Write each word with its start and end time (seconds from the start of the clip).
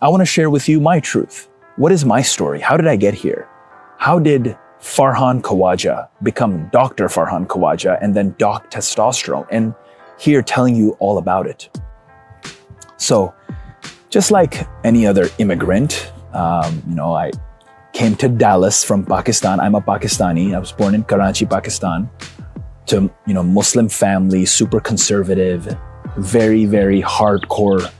I 0.00 0.08
want 0.10 0.20
to 0.20 0.26
share 0.26 0.48
with 0.48 0.68
you 0.68 0.78
my 0.78 1.00
truth. 1.00 1.48
What 1.74 1.90
is 1.90 2.04
my 2.04 2.22
story? 2.22 2.60
How 2.60 2.76
did 2.76 2.86
I 2.86 2.94
get 2.94 3.14
here? 3.14 3.48
How 3.98 4.20
did 4.20 4.56
Farhan 4.78 5.40
Khawaja 5.42 6.08
become 6.22 6.68
Dr. 6.68 7.08
Farhan 7.08 7.48
Khawaja 7.48 7.98
and 8.00 8.14
then 8.14 8.32
Doc 8.38 8.70
Testosterone? 8.70 9.48
And 9.50 9.74
here 10.16 10.40
telling 10.40 10.76
you 10.76 10.92
all 11.00 11.18
about 11.18 11.48
it. 11.48 11.68
So, 12.96 13.34
just 14.08 14.30
like 14.30 14.68
any 14.84 15.04
other 15.04 15.30
immigrant, 15.38 16.12
um, 16.32 16.80
you 16.88 16.94
know, 16.94 17.12
I 17.14 17.32
came 17.92 18.14
to 18.16 18.28
Dallas 18.28 18.84
from 18.84 19.04
Pakistan. 19.04 19.58
I'm 19.58 19.74
a 19.74 19.80
Pakistani. 19.80 20.54
I 20.54 20.60
was 20.60 20.70
born 20.70 20.94
in 20.94 21.02
Karachi, 21.02 21.44
Pakistan, 21.44 22.08
to 22.86 23.10
you 23.26 23.34
know 23.34 23.42
Muslim 23.42 23.88
family, 23.88 24.46
super 24.46 24.78
conservative, 24.78 25.76
very 26.16 26.66
very 26.66 27.02
hardcore 27.02 27.90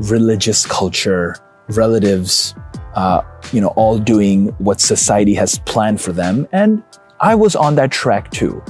religious 0.00 0.66
culture, 0.66 1.36
relatives, 1.68 2.54
uh, 2.94 3.22
you 3.52 3.60
know, 3.60 3.68
all 3.68 3.98
doing 3.98 4.48
what 4.58 4.80
society 4.80 5.34
has 5.34 5.58
planned 5.60 6.00
for 6.00 6.12
them, 6.12 6.46
and 6.52 6.82
I 7.20 7.34
was 7.34 7.56
on 7.56 7.74
that 7.76 7.90
track 7.90 8.30
too. 8.30 8.62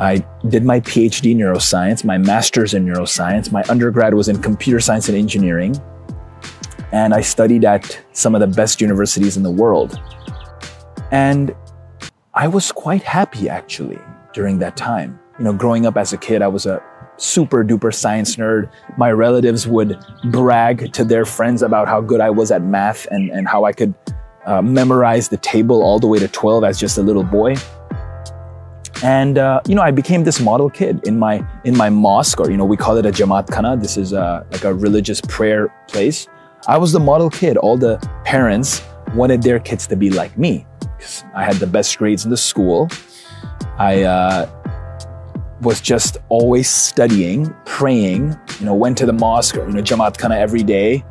I 0.00 0.24
did 0.48 0.64
my 0.64 0.80
PhD 0.80 1.32
in 1.32 1.38
neuroscience, 1.38 2.04
my 2.04 2.18
master's 2.18 2.72
in 2.72 2.86
neuroscience, 2.86 3.50
my 3.50 3.64
undergrad 3.68 4.14
was 4.14 4.28
in 4.28 4.40
computer 4.40 4.78
science 4.78 5.08
and 5.08 5.18
engineering 5.18 5.80
and 6.92 7.14
I 7.14 7.20
studied 7.20 7.64
at 7.64 8.00
some 8.12 8.34
of 8.34 8.40
the 8.40 8.46
best 8.46 8.80
universities 8.80 9.36
in 9.36 9.42
the 9.42 9.50
world. 9.50 10.00
And 11.10 11.54
I 12.34 12.48
was 12.48 12.72
quite 12.72 13.02
happy 13.02 13.48
actually 13.48 13.98
during 14.32 14.58
that 14.60 14.76
time. 14.76 15.18
You 15.38 15.44
know, 15.44 15.52
growing 15.52 15.86
up 15.86 15.96
as 15.96 16.12
a 16.12 16.16
kid, 16.18 16.42
I 16.42 16.48
was 16.48 16.66
a 16.66 16.82
super 17.18 17.62
duper 17.62 17.94
science 17.94 18.36
nerd. 18.36 18.70
My 18.96 19.12
relatives 19.12 19.68
would 19.68 19.98
brag 20.30 20.92
to 20.94 21.04
their 21.04 21.24
friends 21.24 21.62
about 21.62 21.86
how 21.86 22.00
good 22.00 22.20
I 22.20 22.30
was 22.30 22.50
at 22.50 22.62
math 22.62 23.06
and, 23.10 23.30
and 23.30 23.46
how 23.46 23.64
I 23.64 23.72
could 23.72 23.94
uh, 24.46 24.62
memorize 24.62 25.28
the 25.28 25.36
table 25.36 25.82
all 25.82 25.98
the 25.98 26.06
way 26.06 26.18
to 26.18 26.28
12 26.28 26.64
as 26.64 26.80
just 26.80 26.96
a 26.96 27.02
little 27.02 27.24
boy. 27.24 27.56
And 29.02 29.38
uh, 29.38 29.60
you 29.66 29.74
know, 29.74 29.82
I 29.82 29.90
became 29.90 30.24
this 30.24 30.40
model 30.40 30.70
kid 30.70 31.06
in 31.06 31.18
my 31.18 31.46
in 31.64 31.76
my 31.76 31.88
mosque, 31.88 32.40
or 32.40 32.50
you 32.50 32.56
know, 32.56 32.64
we 32.64 32.76
call 32.76 32.96
it 32.96 33.06
a 33.06 33.10
jamaat 33.10 33.46
khana. 33.46 33.80
This 33.80 33.96
is 33.96 34.12
a, 34.12 34.20
uh, 34.20 34.44
like 34.50 34.64
a 34.64 34.74
religious 34.74 35.20
prayer 35.20 35.72
place. 35.86 36.26
I 36.66 36.78
was 36.78 36.90
the 36.90 36.98
model 36.98 37.30
kid. 37.30 37.56
All 37.56 37.76
the 37.76 37.98
parents 38.24 38.82
wanted 39.14 39.42
their 39.42 39.60
kids 39.60 39.86
to 39.88 39.96
be 39.96 40.10
like 40.10 40.36
me 40.36 40.66
because 40.80 41.24
I 41.32 41.44
had 41.44 41.56
the 41.56 41.66
best 41.66 41.96
grades 41.96 42.24
in 42.24 42.30
the 42.30 42.36
school. 42.36 42.88
I 43.78 44.02
uh, 44.02 44.50
was 45.60 45.80
just 45.80 46.18
always 46.28 46.68
studying, 46.68 47.54
praying. 47.64 48.38
You 48.60 48.66
know, 48.66 48.74
went 48.74 48.98
to 48.98 49.06
the 49.06 49.12
mosque, 49.12 49.56
you 49.56 49.66
know, 49.66 49.82
Jamaat 49.82 50.16
Khana 50.16 50.36
every 50.36 50.62
day. 50.62 51.04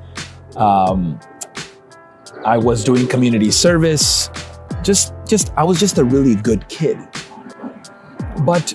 Um, 0.56 1.20
I 2.46 2.58
was 2.58 2.84
doing 2.84 3.08
community 3.08 3.52
service. 3.52 4.30
Just, 4.84 5.14
just, 5.28 5.52
I 5.58 5.64
was 5.64 5.80
just 5.80 5.98
a 5.98 6.04
really 6.04 6.36
good 6.36 6.68
kid. 6.70 6.98
But 8.46 8.74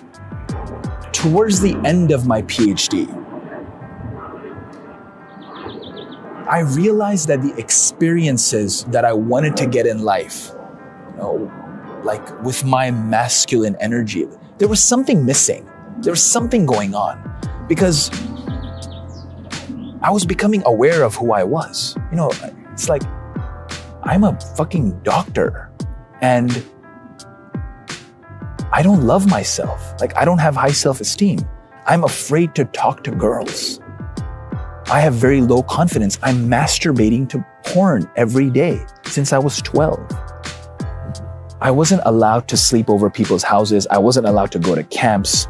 towards 1.12 1.60
the 1.60 1.80
end 1.84 2.10
of 2.10 2.26
my 2.26 2.42
PhD, 2.42 3.08
I 6.48 6.60
realized 6.60 7.28
that 7.28 7.40
the 7.40 7.54
experiences 7.56 8.84
that 8.84 9.06
I 9.06 9.12
wanted 9.14 9.56
to 9.56 9.66
get 9.66 9.86
in 9.86 10.02
life, 10.02 10.50
you 11.12 11.16
know, 11.16 12.00
like 12.02 12.42
with 12.42 12.64
my 12.64 12.90
masculine 12.90 13.76
energy, 13.80 14.26
there 14.62 14.68
was 14.68 14.80
something 14.80 15.26
missing. 15.26 15.68
There 16.02 16.12
was 16.12 16.22
something 16.22 16.66
going 16.66 16.94
on 16.94 17.18
because 17.68 18.12
I 20.00 20.08
was 20.08 20.24
becoming 20.24 20.62
aware 20.66 21.02
of 21.02 21.16
who 21.16 21.32
I 21.32 21.42
was. 21.42 21.96
You 22.12 22.16
know, 22.16 22.30
it's 22.70 22.88
like 22.88 23.02
I'm 24.04 24.22
a 24.22 24.38
fucking 24.56 25.00
doctor 25.00 25.68
and 26.20 26.64
I 28.70 28.82
don't 28.84 29.02
love 29.02 29.28
myself. 29.28 30.00
Like, 30.00 30.16
I 30.16 30.24
don't 30.24 30.38
have 30.38 30.54
high 30.54 30.70
self 30.70 31.00
esteem. 31.00 31.40
I'm 31.86 32.04
afraid 32.04 32.54
to 32.54 32.64
talk 32.66 33.02
to 33.02 33.10
girls. 33.10 33.80
I 34.86 35.00
have 35.00 35.14
very 35.14 35.40
low 35.40 35.64
confidence. 35.64 36.20
I'm 36.22 36.48
masturbating 36.48 37.28
to 37.30 37.44
porn 37.66 38.08
every 38.14 38.48
day 38.48 38.80
since 39.06 39.32
I 39.32 39.38
was 39.38 39.60
12. 39.62 40.31
I 41.62 41.70
wasn't 41.70 42.02
allowed 42.06 42.48
to 42.48 42.56
sleep 42.56 42.90
over 42.90 43.08
people's 43.08 43.44
houses. 43.44 43.86
I 43.88 43.96
wasn't 43.96 44.26
allowed 44.26 44.50
to 44.50 44.58
go 44.58 44.74
to 44.74 44.82
camps. 44.82 45.46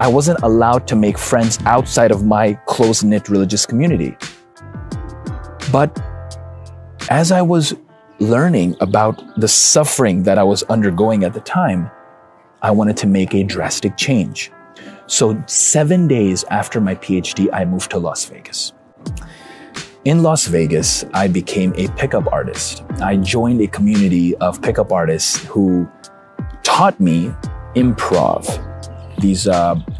I 0.00 0.08
wasn't 0.08 0.40
allowed 0.42 0.88
to 0.88 0.96
make 0.96 1.16
friends 1.16 1.56
outside 1.66 2.10
of 2.10 2.26
my 2.26 2.54
close 2.66 3.04
knit 3.04 3.28
religious 3.28 3.64
community. 3.64 4.16
But 5.70 5.96
as 7.10 7.30
I 7.30 7.42
was 7.42 7.76
learning 8.18 8.74
about 8.80 9.22
the 9.38 9.46
suffering 9.46 10.24
that 10.24 10.36
I 10.36 10.42
was 10.42 10.64
undergoing 10.64 11.22
at 11.22 11.32
the 11.32 11.40
time, 11.40 11.88
I 12.60 12.72
wanted 12.72 12.96
to 12.96 13.06
make 13.06 13.32
a 13.32 13.44
drastic 13.44 13.96
change. 13.96 14.50
So, 15.06 15.40
seven 15.46 16.08
days 16.08 16.42
after 16.50 16.80
my 16.80 16.96
PhD, 16.96 17.48
I 17.52 17.64
moved 17.66 17.92
to 17.92 17.98
Las 17.98 18.24
Vegas. 18.24 18.72
In 20.04 20.24
Las 20.24 20.46
Vegas, 20.46 21.04
I 21.14 21.28
became 21.28 21.72
a 21.76 21.86
pickup 21.90 22.26
artist. 22.32 22.82
I 23.00 23.16
joined 23.18 23.60
a 23.60 23.68
community 23.68 24.34
of 24.38 24.60
pickup 24.60 24.90
artists 24.90 25.44
who 25.44 25.88
taught 26.64 26.98
me 26.98 27.32
improv, 27.76 28.42
these 29.20 29.46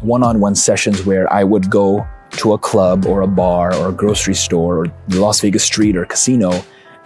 one 0.01 0.21
on 0.21 0.41
one 0.41 0.55
sessions 0.55 1.05
where 1.05 1.31
I 1.31 1.45
would 1.45 1.69
go 1.69 2.05
to 2.31 2.51
a 2.51 2.57
club 2.57 3.05
or 3.05 3.21
a 3.21 3.27
bar 3.27 3.73
or 3.75 3.87
a 3.87 3.91
grocery 3.93 4.35
store 4.35 4.79
or 4.79 4.87
the 5.07 5.21
Las 5.21 5.39
Vegas 5.39 5.63
street 5.63 5.95
or 5.95 6.03
casino 6.03 6.51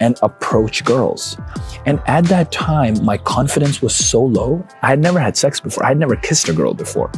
and 0.00 0.18
approach 0.22 0.84
girls. 0.84 1.38
And 1.86 2.02
at 2.06 2.24
that 2.24 2.50
time, 2.50 3.04
my 3.04 3.16
confidence 3.18 3.80
was 3.80 3.94
so 3.94 4.24
low. 4.24 4.66
I 4.82 4.88
had 4.88 4.98
never 4.98 5.20
had 5.20 5.36
sex 5.36 5.60
before, 5.60 5.84
I 5.84 5.90
had 5.90 5.98
never 5.98 6.16
kissed 6.16 6.48
a 6.48 6.52
girl 6.52 6.74
before. 6.74 7.12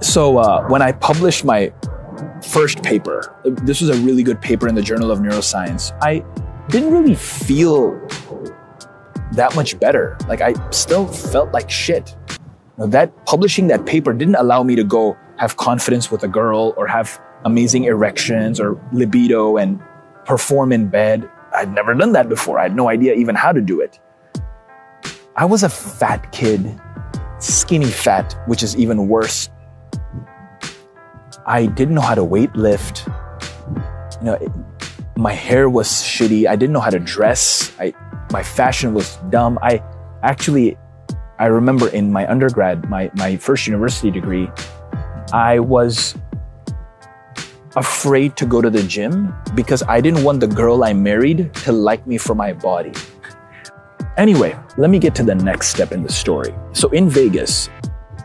So 0.00 0.38
uh, 0.38 0.66
when 0.68 0.80
I 0.80 0.92
published 0.92 1.44
my 1.44 1.74
first 2.42 2.82
paper. 2.82 3.34
This 3.44 3.80
was 3.80 3.90
a 3.90 4.00
really 4.02 4.22
good 4.22 4.40
paper 4.40 4.68
in 4.68 4.74
the 4.74 4.82
Journal 4.82 5.10
of 5.10 5.18
Neuroscience. 5.20 5.96
I 6.02 6.24
didn't 6.68 6.92
really 6.92 7.14
feel 7.14 7.98
that 9.32 9.54
much 9.54 9.78
better. 9.78 10.16
Like 10.28 10.40
I 10.40 10.54
still 10.70 11.06
felt 11.06 11.52
like 11.52 11.70
shit. 11.70 12.16
that 12.78 13.12
publishing 13.26 13.66
that 13.68 13.86
paper 13.86 14.12
didn't 14.12 14.36
allow 14.36 14.62
me 14.62 14.76
to 14.76 14.84
go 14.84 15.16
have 15.38 15.56
confidence 15.56 16.10
with 16.10 16.22
a 16.22 16.28
girl 16.28 16.74
or 16.76 16.86
have 16.86 17.20
amazing 17.44 17.84
erections 17.84 18.60
or 18.60 18.80
libido 18.92 19.56
and 19.56 19.80
perform 20.24 20.72
in 20.72 20.88
bed. 20.88 21.28
I'd 21.54 21.72
never 21.72 21.94
done 21.94 22.12
that 22.12 22.28
before. 22.28 22.58
I 22.58 22.64
had 22.64 22.76
no 22.76 22.88
idea 22.88 23.14
even 23.14 23.34
how 23.34 23.52
to 23.52 23.60
do 23.60 23.80
it. 23.80 23.98
I 25.36 25.44
was 25.44 25.62
a 25.62 25.68
fat 25.68 26.32
kid, 26.32 26.80
skinny 27.38 27.90
fat, 27.90 28.36
which 28.46 28.62
is 28.62 28.76
even 28.76 29.08
worse 29.08 29.48
I 31.48 31.64
didn't 31.64 31.94
know 31.94 32.02
how 32.02 32.14
to 32.14 32.22
weight 32.22 32.54
lift. 32.54 33.08
You 34.20 34.24
know, 34.24 34.34
it, 34.34 34.52
my 35.16 35.32
hair 35.32 35.70
was 35.70 35.88
shitty. 35.88 36.46
I 36.46 36.56
didn't 36.56 36.74
know 36.74 36.80
how 36.80 36.90
to 36.90 36.98
dress. 36.98 37.72
I, 37.80 37.94
my 38.30 38.42
fashion 38.42 38.92
was 38.92 39.16
dumb. 39.30 39.58
I 39.62 39.82
actually, 40.22 40.76
I 41.38 41.46
remember 41.46 41.88
in 41.88 42.12
my 42.12 42.30
undergrad, 42.30 42.90
my, 42.90 43.10
my 43.14 43.38
first 43.38 43.66
university 43.66 44.10
degree, 44.10 44.50
I 45.32 45.58
was 45.58 46.14
afraid 47.76 48.36
to 48.36 48.44
go 48.44 48.60
to 48.60 48.68
the 48.68 48.82
gym 48.82 49.34
because 49.54 49.82
I 49.84 50.02
didn't 50.02 50.24
want 50.24 50.40
the 50.40 50.48
girl 50.48 50.84
I 50.84 50.92
married 50.92 51.54
to 51.64 51.72
like 51.72 52.06
me 52.06 52.18
for 52.18 52.34
my 52.34 52.52
body. 52.52 52.92
Anyway, 54.18 54.54
let 54.76 54.90
me 54.90 54.98
get 54.98 55.14
to 55.14 55.22
the 55.22 55.34
next 55.34 55.68
step 55.68 55.92
in 55.92 56.02
the 56.02 56.12
story. 56.12 56.54
So 56.72 56.90
in 56.90 57.08
Vegas, 57.08 57.68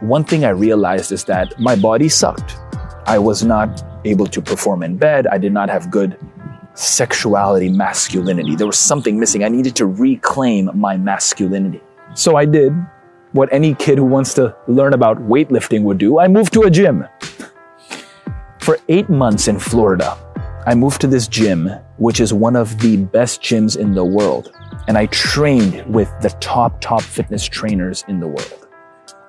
one 0.02 0.26
thing 0.26 0.44
I 0.44 0.50
realized 0.50 1.14
is 1.14 1.24
that 1.26 1.58
my 1.58 1.78
body 1.78 2.10
sucked. 2.10 2.58
I 3.06 3.20
was 3.20 3.44
not 3.44 3.84
able 4.06 4.28
to 4.28 4.42
perform 4.42 4.84
in 4.84 4.98
bed. 4.98 5.28
I 5.28 5.38
did 5.38 5.52
not 5.52 5.70
have 5.70 5.92
good 5.92 6.18
sexuality, 6.74 7.70
masculinity. 7.70 8.56
There 8.56 8.68
was 8.68 8.80
something 8.80 9.20
missing. 9.20 9.44
I 9.44 9.50
needed 9.50 9.76
to 9.78 9.86
reclaim 9.86 10.70
my 10.74 10.98
masculinity. 10.98 11.82
So 12.16 12.36
I 12.36 12.46
did 12.46 12.74
what 13.34 13.52
any 13.52 13.74
kid 13.76 13.98
who 13.98 14.06
wants 14.06 14.34
to 14.36 14.56
learn 14.68 14.94
about 14.94 15.18
weightlifting 15.18 15.84
would 15.84 15.98
do. 15.98 16.20
I 16.20 16.28
moved 16.28 16.54
to 16.54 16.62
a 16.62 16.70
gym. 16.70 17.06
For 18.60 18.80
eight 18.88 19.10
months 19.10 19.48
in 19.48 19.60
Florida, 19.60 20.18
I 20.66 20.74
moved 20.74 21.02
to 21.02 21.08
this 21.08 21.28
gym, 21.28 21.70
which 21.98 22.22
is 22.22 22.34
one 22.34 22.56
of 22.56 22.80
the 22.80 22.98
best 22.98 23.42
gyms 23.42 23.78
in 23.78 23.94
the 23.94 24.06
world. 24.06 24.54
And 24.88 24.98
I 24.98 25.08
trained 25.08 25.86
with 25.94 26.10
the 26.22 26.30
top, 26.40 26.80
top 26.80 27.02
fitness 27.02 27.46
trainers 27.46 28.06
in 28.08 28.20
the 28.20 28.28
world. 28.28 28.63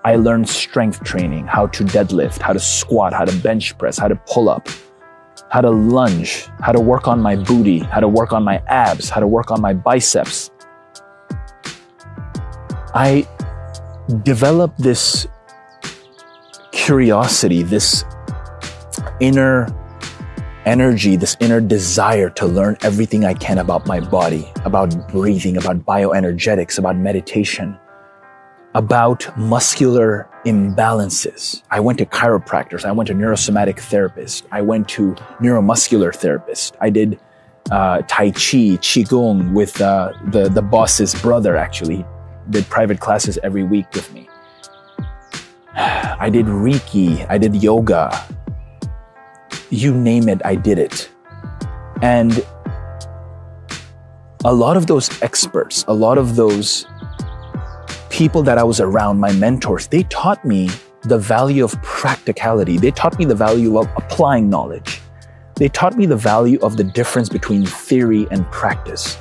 I 0.05 0.17
learned 0.17 0.49
strength 0.49 1.03
training, 1.03 1.47
how 1.47 1.69
to 1.69 1.83
deadlift, 1.83 2.43
how 2.43 2.53
to 2.53 2.61
squat, 2.61 3.15
how 3.15 3.25
to 3.25 3.35
bench 3.39 3.77
press, 3.79 3.97
how 3.97 4.09
to 4.09 4.17
pull 4.27 4.51
up, 4.51 4.69
how 5.51 5.63
to 5.63 5.71
lunge, 5.71 6.47
how 6.61 6.73
to 6.73 6.81
work 6.81 7.09
on 7.09 7.23
my 7.23 7.37
booty, 7.37 7.79
how 7.79 8.01
to 8.01 8.09
work 8.09 8.35
on 8.35 8.43
my 8.45 8.63
abs, 8.67 9.09
how 9.09 9.21
to 9.21 9.27
work 9.27 9.51
on 9.51 9.63
my 9.63 9.73
biceps. 9.73 10.51
I 12.95 13.27
developed 14.23 14.79
this 14.79 15.27
curiosity, 16.73 17.63
this 17.63 18.05
inner 19.21 19.69
energy, 20.67 21.17
this 21.17 21.35
inner 21.41 21.61
desire 21.61 22.29
to 22.31 22.47
learn 22.47 22.77
everything 22.83 23.25
I 23.25 23.33
can 23.33 23.59
about 23.59 23.87
my 23.87 24.01
body, 24.01 24.53
about 24.67 25.09
breathing, 25.09 25.57
about 25.57 25.79
bioenergetics, 25.87 26.79
about 26.79 26.97
meditation, 26.97 27.79
about 28.75 29.37
muscular 29.39 30.29
imbalances. 30.45 31.63
I 31.71 31.81
went 31.81 31.99
to 31.99 32.07
chiropractors. 32.07 32.85
I 32.85 32.93
went 32.93 33.07
to 33.09 33.15
neurosomatic 33.15 33.77
therapists. 33.77 34.43
I 34.51 34.63
went 34.63 34.89
to 34.91 35.13
neuromuscular 35.41 36.13
therapists. 36.13 36.73
I 36.81 36.91
did 36.91 37.19
uh, 37.71 38.03
Tai 38.09 38.31
Chi, 38.33 38.77
Qigong 38.83 39.53
with 39.53 39.81
uh, 39.81 40.13
the, 40.27 40.49
the 40.49 40.63
boss's 40.63 41.15
brother, 41.15 41.57
actually. 41.57 42.05
Did 42.51 42.67
private 42.67 43.01
classes 43.01 43.39
every 43.43 43.63
week 43.63 43.87
with 43.95 44.13
me. 44.13 44.29
I 45.77 46.29
did 46.31 46.47
Reiki. 46.47 47.27
I 47.31 47.39
did 47.39 47.63
yoga. 47.63 48.27
You 49.71 49.95
name 49.95 50.29
it, 50.29 50.43
I 50.45 50.57
did 50.57 50.79
it. 50.79 51.11
And 52.03 52.45
a 54.45 54.53
lot 54.53 54.77
of 54.77 54.87
those 54.87 55.23
experts, 55.23 55.85
a 55.89 55.95
lot 55.95 56.19
of 56.19 56.37
those 56.37 56.87
people 58.15 58.45
that 58.45 58.59
I 58.59 58.63
was 58.63 58.79
around, 58.79 59.19
my 59.19 59.33
mentors, 59.33 59.89
they 59.89 60.05
taught 60.05 60.45
me 60.45 60.71
the 61.03 61.19
value 61.19 61.65
of 61.65 61.73
practicality. 61.83 62.79
They 62.79 62.93
taught 62.93 63.19
me 63.19 63.25
the 63.25 63.35
value 63.35 63.77
of 63.77 63.89
applying 63.97 64.49
knowledge. 64.49 65.01
They 65.57 65.69
taught 65.69 65.97
me 65.97 66.07
the 66.07 66.17
value 66.17 66.61
of 66.63 66.77
the 66.77 66.85
difference 66.85 67.29
between 67.29 67.67
theory 67.67 68.29
and 68.31 68.49
practice. 68.53 69.19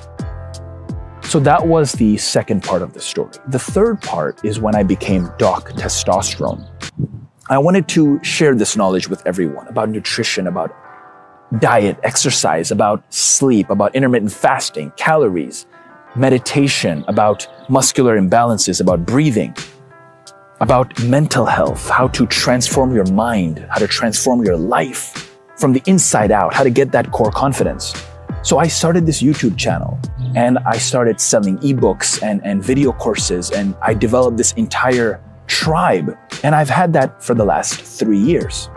So 1.23 1.39
that 1.39 1.65
was 1.65 1.93
the 1.93 2.17
second 2.17 2.61
part 2.61 2.83
of 2.83 2.93
the 2.93 3.01
story. 3.01 3.31
The 3.47 3.57
third 3.57 3.99
part 3.99 4.45
is 4.45 4.59
when 4.59 4.75
I 4.75 4.83
became 4.83 5.27
Doc 5.39 5.71
Testosterone. 5.71 6.63
I 7.49 7.57
wanted 7.57 7.87
to 7.89 8.23
share 8.23 8.53
this 8.53 8.77
knowledge 8.77 9.09
with 9.09 9.25
everyone 9.25 9.67
about 9.69 9.89
nutrition, 9.89 10.45
about 10.45 10.71
diet, 11.57 11.97
exercise, 12.03 12.69
about 12.69 13.11
sleep, 13.11 13.71
about 13.71 13.95
intermittent 13.95 14.31
fasting, 14.31 14.91
calories, 14.97 15.65
meditation, 16.15 17.03
about 17.07 17.47
muscular 17.69 18.19
imbalances, 18.19 18.81
about 18.81 19.05
breathing, 19.05 19.55
about 20.59 21.01
mental 21.03 21.45
health, 21.45 21.89
how 21.89 22.07
to 22.09 22.25
transform 22.27 22.93
your 22.95 23.05
mind, 23.11 23.65
how 23.69 23.79
to 23.79 23.87
transform 23.87 24.43
your 24.43 24.57
life 24.57 25.31
from 25.57 25.73
the 25.73 25.81
inside 25.85 26.31
out, 26.31 26.53
how 26.53 26.63
to 26.63 26.69
get 26.69 26.91
that 26.91 27.11
core 27.11 27.31
confidence. 27.31 27.93
So 28.43 28.57
I 28.57 28.67
started 28.67 29.05
this 29.05 29.21
YouTube 29.21 29.57
channel 29.57 29.99
and 30.35 30.57
I 30.59 30.77
started 30.77 31.19
selling 31.19 31.57
ebooks 31.59 32.21
and, 32.21 32.43
and 32.43 32.63
video 32.63 32.91
courses 32.91 33.51
and 33.51 33.75
I 33.81 33.93
developed 33.93 34.37
this 34.37 34.53
entire 34.53 35.21
tribe. 35.47 36.17
And 36.43 36.53
I've 36.53 36.69
had 36.69 36.93
that 36.93 37.23
for 37.23 37.33
the 37.33 37.45
last 37.45 37.79
three 37.81 38.17
years. 38.17 38.69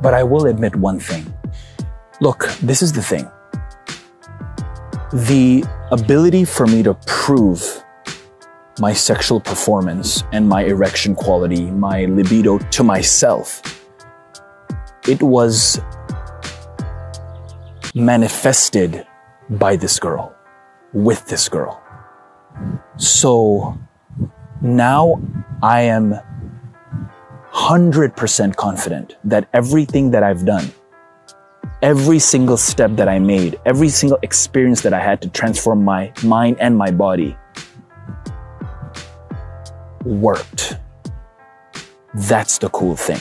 But 0.00 0.14
I 0.14 0.22
will 0.22 0.46
admit 0.46 0.76
one 0.76 1.00
thing. 1.00 1.32
Look, 2.20 2.48
this 2.62 2.82
is 2.82 2.92
the 2.92 3.02
thing 3.02 3.28
the 5.12 5.64
ability 5.90 6.44
for 6.44 6.66
me 6.66 6.82
to 6.82 6.94
prove 7.06 7.84
my 8.78 8.92
sexual 8.92 9.40
performance 9.40 10.24
and 10.32 10.48
my 10.48 10.64
erection 10.64 11.14
quality, 11.14 11.70
my 11.70 12.06
libido 12.06 12.58
to 12.58 12.82
myself, 12.82 13.62
it 15.06 15.22
was 15.22 15.80
manifested 17.94 19.06
by 19.50 19.76
this 19.76 19.98
girl, 19.98 20.34
with 20.94 21.26
this 21.26 21.48
girl. 21.48 21.82
So 22.96 23.78
now 24.62 25.20
I 25.62 25.82
am 25.82 26.14
100% 27.52 28.56
confident 28.56 29.16
that 29.24 29.48
everything 29.52 30.10
that 30.12 30.22
I've 30.22 30.46
done 30.46 30.72
every 31.82 32.20
single 32.20 32.56
step 32.56 32.92
that 32.92 33.08
I 33.08 33.18
made, 33.18 33.58
every 33.66 33.88
single 33.88 34.18
experience 34.22 34.82
that 34.82 34.94
I 34.94 35.00
had 35.00 35.20
to 35.22 35.28
transform 35.28 35.84
my 35.84 36.12
mind 36.22 36.56
and 36.60 36.76
my 36.76 36.92
body 36.92 37.36
worked. 40.04 40.78
That's 42.14 42.58
the 42.58 42.68
cool 42.70 42.94
thing. 42.94 43.20